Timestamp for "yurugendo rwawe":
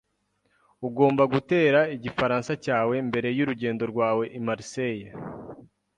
3.37-4.23